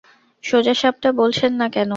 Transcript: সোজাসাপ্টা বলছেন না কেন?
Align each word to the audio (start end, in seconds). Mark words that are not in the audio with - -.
সোজাসাপ্টা 0.43 1.09
বলছেন 1.11 1.51
না 1.53 1.67
কেন? 1.69 1.89